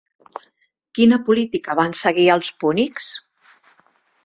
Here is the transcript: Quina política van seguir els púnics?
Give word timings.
Quina 0.99 1.19
política 1.27 1.77
van 1.81 1.95
seguir 2.01 2.27
els 2.39 2.51
púnics? 2.65 3.13